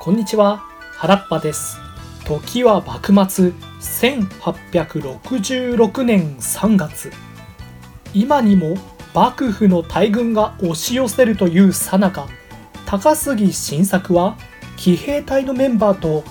[0.00, 0.62] こんにちは。
[0.92, 1.76] 原っぱです。
[2.24, 7.10] 時は幕末1866年3月。
[8.14, 8.76] 今にも
[9.12, 12.28] 幕府の大軍が押し寄せるというさなか
[12.86, 14.38] 高杉晋作は
[14.76, 16.22] 騎兵隊のメンバーと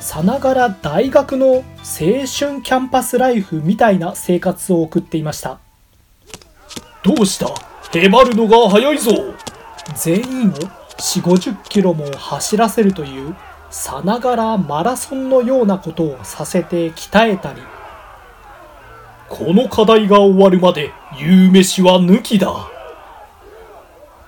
[0.00, 5.60] さながら大学の青春キャンパスライフみたいな生活を送っていました。
[7.04, 7.46] どうした？
[7.96, 9.12] へばるのが早いぞ。
[9.94, 10.54] 全員を
[10.98, 13.36] 4 5 0キロも走らせるという
[13.70, 17.60] さながらマラソンのようなことをさせて鍛えたり
[19.28, 22.70] この課題が終わるまで夕飯は抜きだ。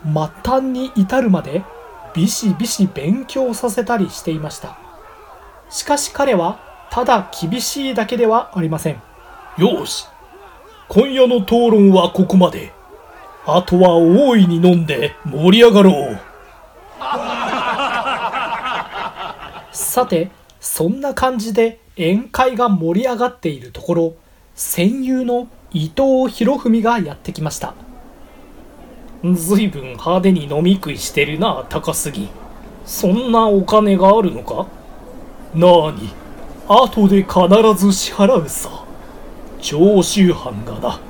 [0.03, 0.13] 末
[0.43, 1.63] 端に至るまで
[2.15, 4.79] ビシビシ勉強させたりしていました。
[5.71, 6.59] しかし彼は
[6.91, 9.03] ただ厳しいだけではありません。
[9.59, 10.07] よし。
[10.89, 12.73] 今夜の討論はここまで。
[13.47, 16.21] あとは大いに飲んで盛り上がろう。
[19.97, 20.29] さて
[20.61, 24.15] そんな感じで宴会が盛り上がっているところ
[24.55, 27.73] 戦友の伊藤博文がやってきました。
[29.35, 32.29] ずいぶん派手に飲み食いしてるな高杉。
[32.85, 34.67] そんなお金があるのか？
[35.55, 36.11] なあに？
[36.69, 37.39] 後で必
[37.83, 38.85] ず支払うさ。
[39.63, 41.01] 常習犯がな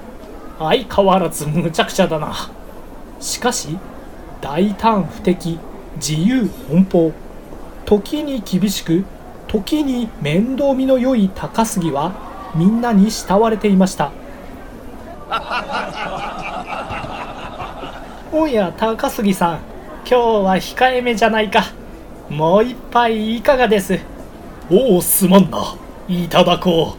[0.61, 2.33] 相変わらずむちゃくちゃだな。
[3.19, 3.77] しかし
[4.41, 5.59] 大胆不敵
[5.97, 7.13] 自由奔放。
[7.87, 9.05] 時に厳しく
[9.49, 12.13] 時に面倒見の良い高杉は
[12.55, 14.11] みんなに慕われていました。
[18.33, 19.59] おや高杉さん
[20.09, 21.63] 今日は控えめじゃないか。
[22.29, 23.99] もう一杯いかがです？
[24.71, 25.77] おおすまんな。
[26.09, 26.97] いただこ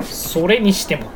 [0.00, 0.04] う。
[0.04, 1.10] それにしても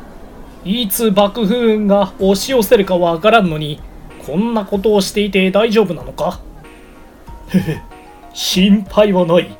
[0.63, 3.79] いつ幕府軍が押し寄せるかわからんのに
[4.27, 6.41] こんなことをしていて大丈夫なのか？
[7.53, 7.81] へ へ
[8.33, 9.57] 心配はない。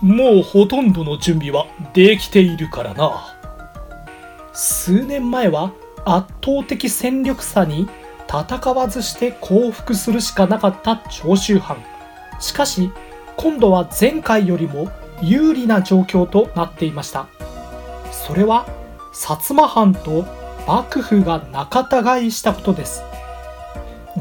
[0.00, 3.34] もうほとんどの準備はできているからな。
[4.54, 5.72] 数年前は
[6.06, 7.86] 圧倒的戦力差に
[8.26, 11.76] 戦わずして降伏するしかなかった長州藩。
[12.40, 12.90] しかし
[13.36, 14.88] 今度は前回よりも
[15.20, 17.26] 有利な状況となっていました。
[18.10, 18.66] それは
[19.12, 20.24] 薩摩藩と
[20.66, 21.80] 幕府が仲
[22.18, 23.02] 違いしたことです。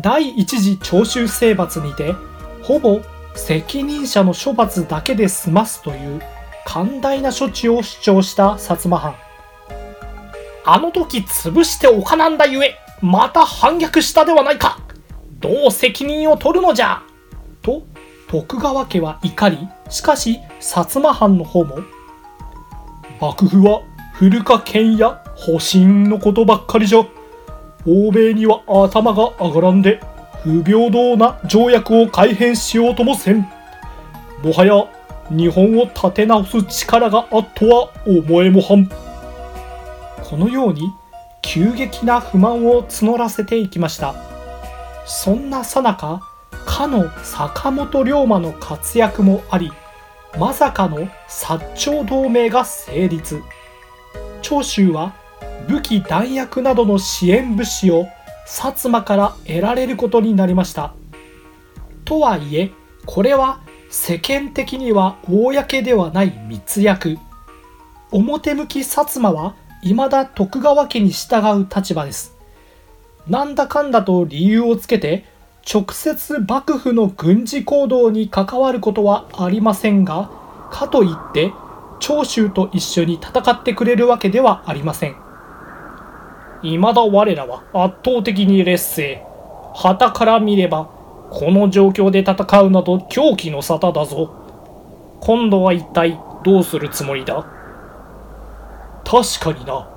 [0.01, 2.15] 第一次徴収征伐にて
[2.63, 3.01] ほぼ
[3.35, 6.21] 責任者の処罰だけで済ますという
[6.65, 9.15] 寛大な処置を主張した薩摩藩。
[10.65, 14.79] あの時潰しておかなんだゆえまた反逆したではないか。
[15.39, 17.01] どう責任を取るのじゃ。
[17.61, 17.83] と
[18.27, 19.57] 徳川家は怒り
[19.89, 21.77] しかし薩摩藩の方も
[23.21, 23.81] 幕府は
[24.13, 27.05] 古家剣や保身のことばっかりじゃ。
[27.87, 30.01] 欧米には頭が上がらんで
[30.43, 33.47] 不平等な条約を改変しようともせん。
[34.43, 34.87] もはや
[35.29, 38.89] 日本を立て直す力があっとは思えもはん。
[40.23, 40.91] このように
[41.41, 44.15] 急激な不満を募らせていきました。
[45.05, 46.21] そんなさなか
[46.65, 49.71] かの坂本龍馬の活躍もあり
[50.37, 53.41] まさかの薩長同盟が成立。
[54.41, 55.13] 長州は
[55.67, 58.07] 武器弾薬などの支援物資を
[58.47, 60.93] 薩摩から得られることになりました。
[62.05, 62.71] とはいえ
[63.05, 65.51] これは世間的には公
[65.83, 67.17] ではない密約。
[68.11, 72.33] 表向き薩摩は未だ徳川家に従う立場です。
[73.27, 75.25] なんだかんだと理由をつけて
[75.69, 80.29] 直接幕府の軍事行動に関わることはありませんが
[80.71, 81.51] かといって
[81.99, 85.26] 長州と一緒に戦ってくれるわけではありません。
[86.63, 89.23] 未だ我らは圧倒的に劣勢。
[89.75, 90.89] 旗から見れば
[91.29, 94.33] この状況で戦うなど狂気の沙汰だぞ。
[95.19, 97.45] 今度は一体どうするつもりだ？
[99.03, 99.87] 確かにな。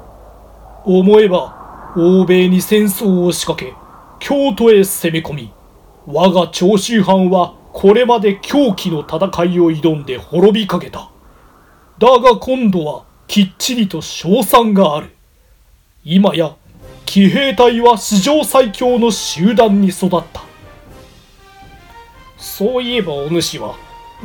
[0.85, 3.75] 思えば欧米に戦争を仕掛け
[4.19, 5.53] 京都へ攻め込み
[6.07, 11.11] 我が長州藩はこれまで狂気の戦いを挑んで滅びかけた。
[11.99, 15.15] だが今度はきっちりと賞賛がある。
[16.05, 16.57] 今や
[17.05, 20.43] 騎兵隊は史上最強の集団に育った。
[22.39, 23.77] そういえばお主は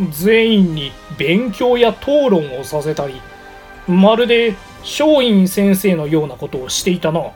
[0.10, 3.22] 全員に勉強や討論をさせたり
[3.88, 7.32] まるで松陰先生のようなことをしていたな。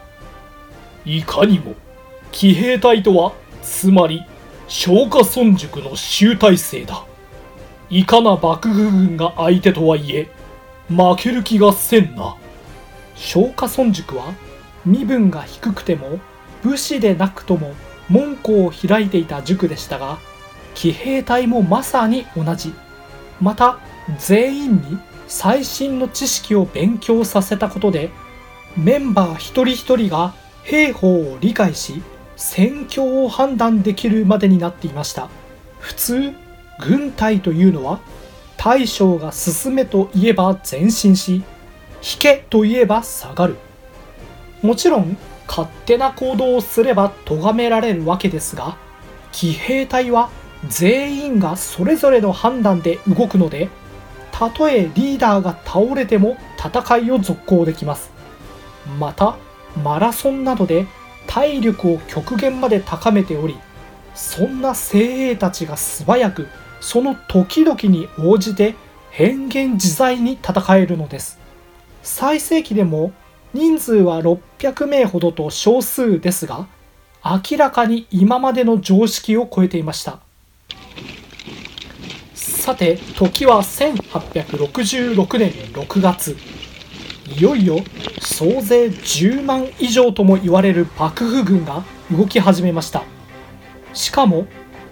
[1.03, 1.73] いかにも
[2.31, 4.23] 騎兵隊とはつまり
[4.67, 7.03] 松下村塾の集大成だ。
[7.89, 10.29] いかな幕府軍が相手とはいえ
[10.87, 12.37] 負ける気がせんな。
[13.19, 14.33] 松下村塾は
[14.85, 16.19] 身分が低くても
[16.63, 17.73] 武士でなくとも
[18.07, 20.17] 門戸を開いていた塾でしたが
[20.73, 22.73] 騎兵隊もまさに同じ。
[23.41, 23.79] また
[24.17, 28.09] 全員に最新の知識を勉強させたことで
[28.77, 30.33] メンバー一人一人が
[30.63, 32.01] 兵法を理解し
[32.35, 35.29] 戦況を判断できるまでになっていました。
[35.79, 36.33] 普通
[36.79, 37.99] 軍隊というのは
[38.57, 41.43] 大将が進めといえば前進し
[42.01, 43.57] 引けといえば下がる。
[44.61, 45.17] もちろん
[45.47, 48.77] 勝手な行動をすれば咎められるわけですが
[49.31, 50.29] 騎兵隊は
[50.67, 53.69] 全員がそれぞれの判断で動くので
[54.31, 58.11] たとえリーダーが倒れても戦いを続行できます。
[58.99, 59.37] また
[59.83, 60.87] マラソンなどで
[61.27, 63.57] 体力を極限まで高めており
[64.15, 66.47] そんな精鋭たちが素早く
[66.81, 68.75] その時々に応じて
[69.11, 71.38] 変幻自在に戦えるのです。
[72.11, 73.13] 最盛期でも
[73.53, 76.67] 人数は600名ほどと少数ですが
[77.23, 80.19] 明らかに今までの常識を超えていました。
[82.33, 86.35] さて時は1866年6月。
[87.37, 87.77] いよいよ
[88.19, 93.03] 総勢10万以上とも言われる幕府軍が動き始めました。
[93.93, 94.47] しかも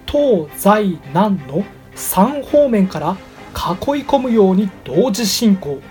[0.05, 1.65] 東西南の
[1.95, 3.17] 3方面から
[3.53, 5.81] 囲い込むように同時進行。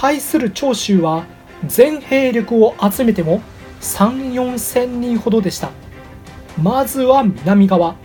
[0.00, 1.26] 対する長州は
[1.66, 3.42] 全兵力を集めても
[3.82, 5.72] 3 4千人ほどでした。
[6.62, 7.96] まずは南側。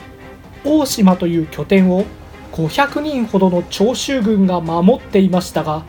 [0.65, 2.03] 大島という拠点を
[2.51, 5.83] 500人ほどの長州軍が守っていましたが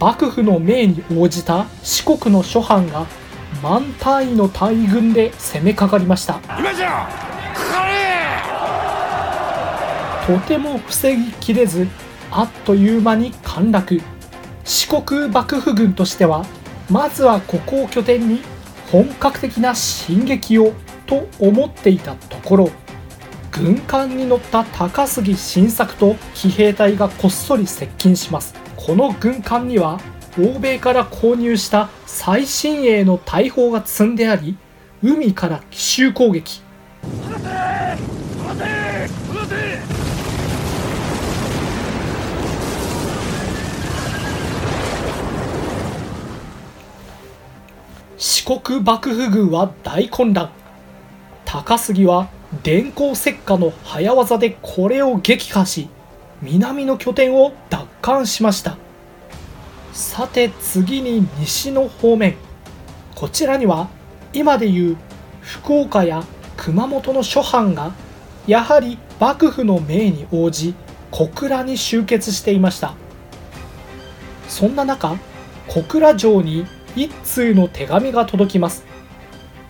[0.00, 3.04] 幕府の命に応じた四国の諸藩が
[3.62, 6.40] 万単位の大軍で攻めかかりました。
[10.26, 11.86] とても防ぎきれず
[12.30, 14.00] あっという間に陥落。
[14.68, 16.44] 四国幕府軍としては
[16.90, 18.42] まずはここを拠点に
[18.92, 20.74] 本格的な進撃を
[21.06, 22.70] と思っていたところ
[23.50, 28.54] 軍艦に乗った高杉晋作と騎兵隊がこっそり接近します。
[28.76, 30.00] この軍艦には
[30.38, 34.58] 欧米から購入した最新鋭の大砲が積んであり
[35.02, 36.67] 海から奇襲攻撃。
[48.48, 50.50] 国幕府軍は大混乱。
[51.44, 52.30] 高杉は
[52.62, 55.90] 電光石火の早業でこれを撃破し
[56.40, 58.78] 南の拠点を奪還しました。
[59.92, 62.36] さて次に西の方面。
[63.14, 63.90] こちらには
[64.32, 64.96] 今でいう
[65.42, 66.24] 福岡や
[66.56, 67.92] 熊本の諸藩が
[68.46, 70.74] やはり幕府の命に応じ
[71.10, 72.94] 小倉に集結していました。
[74.48, 75.18] そんな中
[75.66, 76.64] 小倉城に
[76.98, 78.84] 一通の手紙が届きます。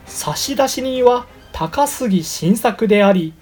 [0.07, 3.35] 差出人は高杉晋作であり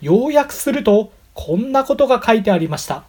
[0.00, 3.04] 要約するとこんなことが書いてありました。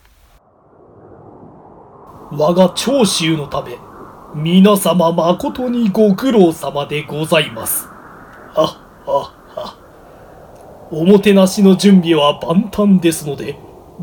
[2.31, 3.77] 我が長州のため
[4.35, 7.87] 皆様誠にご苦労様でございます。
[7.87, 9.77] はっはっは
[10.91, 13.57] おもてなしの準備は万端ですので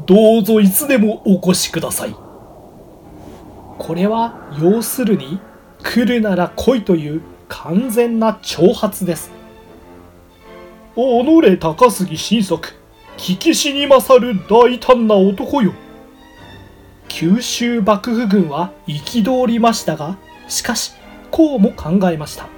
[0.07, 2.17] どうぞいつでもお越しください。
[3.79, 5.39] これは要するに
[5.83, 9.31] 来るなら来いという完全な挑発です。
[10.95, 12.75] 己高杉晋作、
[13.17, 15.73] 聞きしに勝る大胆な男よ。
[17.09, 20.17] 九州幕府軍は憤りましたが、
[20.49, 20.93] しかし、
[21.31, 22.49] こうも考えました。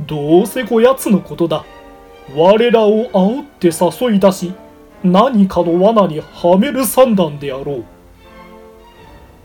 [0.00, 1.64] どうせこやつのことだ。
[2.34, 3.68] 我らを煽って
[4.08, 4.52] 誘い出し、
[5.02, 7.84] 何かの罠にはめる算段であろう。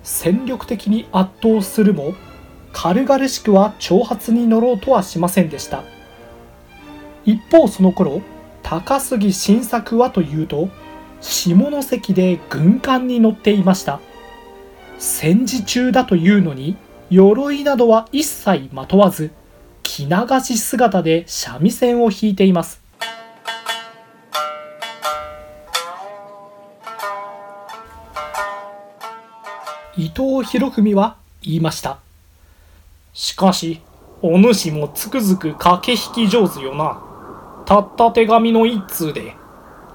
[0.03, 2.13] 戦力的に圧倒するも
[2.81, 5.83] 軽々しくは挑発に乗ろうとはしませんでした。
[7.25, 8.21] 一方その頃
[8.63, 10.69] 高杉晋作はというと
[11.19, 13.99] 下関で軍艦に乗っていました。
[14.97, 16.77] 戦時中だというのに
[17.09, 19.31] 鎧などは一切まとわず
[19.83, 22.81] 着流し姿で三味線を弾いています。
[29.97, 31.99] 伊藤博文は言いました。
[33.19, 33.81] しかし、
[34.21, 37.01] お主もつくづく駆け引き上手よな。
[37.65, 39.35] たった手紙の一通で、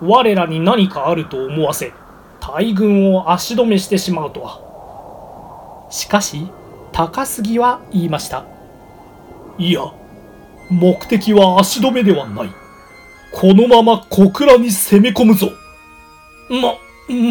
[0.02, 1.94] 我らに何かあると思わせ、
[2.38, 5.88] 大軍を足止めしてしまうとは。
[5.90, 6.48] しかし、
[6.92, 8.44] 高杉は言いました。
[9.56, 9.80] いや、
[10.68, 12.50] 目的は足止めではない。
[13.32, 15.50] このまま小倉に攻め込むぞ。
[16.50, 16.74] な、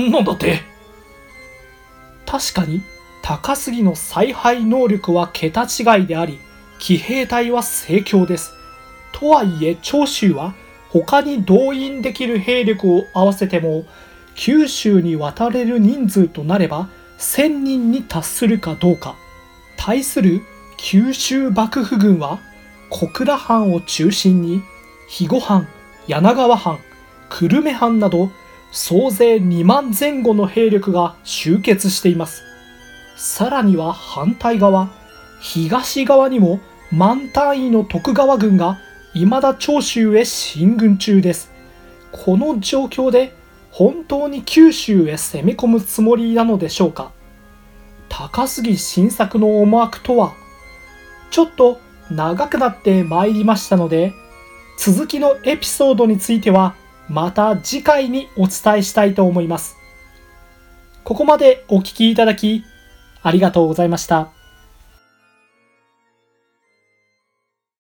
[0.10, 0.60] なんだって？
[2.26, 2.82] 確かに、
[3.24, 6.40] 高杉の采配能力は桁違いであり、
[6.78, 8.54] 騎兵隊は盛況です。
[9.14, 10.54] とはいえ、長州は
[10.90, 13.86] 他に動員できる兵力を合わせても
[14.36, 19.16] 九州に渡れる人数となれば1000人に達するかどうか
[19.78, 20.42] 対する
[20.78, 22.40] 九州幕府軍は
[22.90, 24.62] 小倉藩を中心に
[25.08, 25.68] 肥後藩
[26.08, 26.80] 柳川藩
[27.30, 28.30] 久留米藩など
[28.72, 32.53] 総勢2万前後の兵力が集結しています
[33.16, 34.90] さらには反対側
[35.40, 36.60] 東側にも
[36.92, 38.80] 万単位の徳川軍が
[39.14, 41.52] 未だ長州へ進軍中です。
[42.12, 43.34] この状況で
[43.72, 47.12] 本当に九州へ攻め込むつもりなのでしょうか。
[48.10, 50.34] 高杉晋作の思惑とは
[51.32, 51.80] ちょっと
[52.12, 54.14] 長くなってまいりましたので
[54.78, 56.76] 続きのエピソードについては
[57.10, 59.76] また次回にお伝えしたいと思います。
[61.04, 62.64] ここまでお聴きいただき
[63.24, 64.43] ありがとうございました。